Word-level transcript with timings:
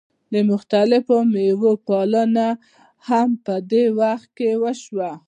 د 0.33 0.35
مختلفو 0.51 1.15
میوو 1.33 1.71
پالنه 1.87 2.47
هم 3.09 3.29
په 3.45 3.53
دې 3.71 3.85
وخت 3.99 4.27
کې 4.37 4.49
وشوه. 4.63 5.11